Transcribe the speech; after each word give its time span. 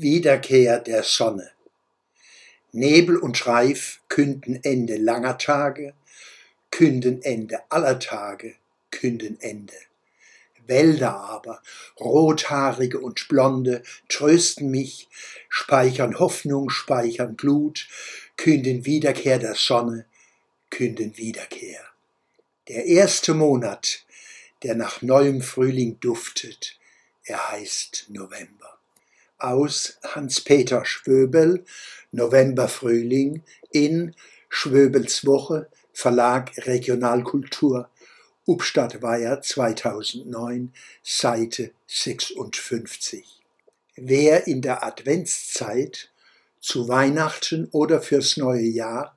Wiederkehr 0.00 0.78
der 0.80 1.02
Sonne. 1.02 1.50
Nebel 2.72 3.18
und 3.18 3.36
Schreif 3.36 4.00
künden 4.08 4.58
Ende 4.62 4.96
langer 4.96 5.36
Tage, 5.36 5.92
künden 6.70 7.20
Ende 7.22 7.60
aller 7.70 7.98
Tage, 7.98 8.54
künden 8.90 9.38
Ende. 9.40 9.74
Wälder 10.66 11.14
aber, 11.16 11.60
rothaarige 11.98 12.98
und 12.98 13.28
blonde, 13.28 13.82
trösten 14.08 14.70
mich, 14.70 15.08
speichern 15.50 16.18
Hoffnung, 16.18 16.70
speichern 16.70 17.36
Glut, 17.36 17.86
künden 18.36 18.86
Wiederkehr 18.86 19.38
der 19.38 19.54
Sonne, 19.54 20.06
künden 20.70 21.18
Wiederkehr. 21.18 21.84
Der 22.68 22.86
erste 22.86 23.34
Monat, 23.34 24.06
der 24.62 24.76
nach 24.76 25.02
neuem 25.02 25.42
Frühling 25.42 26.00
duftet, 26.00 26.78
er 27.24 27.50
heißt 27.50 28.06
November. 28.08 28.79
Aus 29.40 29.98
Hans-Peter 30.04 30.84
Schwöbel, 30.84 31.64
November 32.12 32.68
Frühling 32.68 33.42
in 33.70 34.14
Schwöbels 34.48 35.24
Woche, 35.24 35.68
Verlag 35.92 36.52
Regionalkultur, 36.66 37.88
Upstadtweier 38.46 39.40
2009, 39.40 40.72
Seite 41.02 41.72
56. 41.86 43.40
Wer 43.96 44.46
in 44.46 44.60
der 44.60 44.84
Adventszeit 44.84 46.10
zu 46.60 46.88
Weihnachten 46.88 47.68
oder 47.72 48.02
fürs 48.02 48.36
neue 48.36 48.66
Jahr 48.66 49.16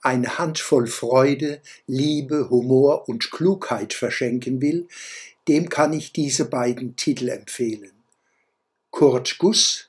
eine 0.00 0.38
Handvoll 0.38 0.86
Freude, 0.86 1.60
Liebe, 1.86 2.50
Humor 2.50 3.08
und 3.08 3.30
Klugheit 3.32 3.94
verschenken 3.94 4.60
will, 4.60 4.86
dem 5.48 5.68
kann 5.68 5.92
ich 5.92 6.12
diese 6.12 6.44
beiden 6.44 6.94
Titel 6.94 7.28
empfehlen. 7.28 7.95
Kurt 8.90 9.38
Guss, 9.38 9.88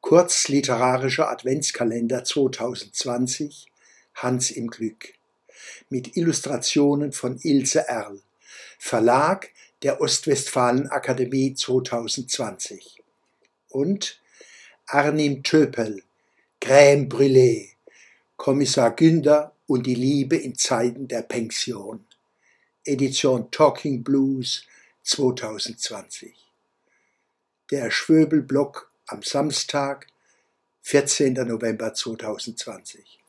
Kurz 0.00 0.48
literarischer 0.48 1.28
Adventskalender 1.28 2.24
2020, 2.24 3.66
Hans 4.14 4.50
im 4.50 4.68
Glück, 4.68 5.12
mit 5.88 6.16
Illustrationen 6.16 7.12
von 7.12 7.38
Ilse 7.38 7.84
Erl, 7.86 8.20
Verlag 8.78 9.50
der 9.82 10.00
Ostwestfalen 10.00 10.88
Akademie 10.88 11.54
2020 11.54 13.02
und 13.68 14.20
Arnim 14.86 15.42
Töpel, 15.42 16.02
Crème 16.60 17.08
Brûlée, 17.08 17.68
Kommissar 18.36 18.96
Günder 18.96 19.54
und 19.66 19.86
die 19.86 19.94
Liebe 19.94 20.36
in 20.36 20.56
Zeiten 20.56 21.08
der 21.08 21.22
Pension. 21.22 22.04
Edition 22.84 23.50
Talking 23.50 24.02
Blues 24.02 24.64
2020. 25.04 26.49
Der 27.70 27.92
Schwöbelblock 27.92 28.90
am 29.06 29.22
Samstag, 29.22 30.08
14. 30.82 31.34
November 31.34 31.94
2020. 31.94 33.19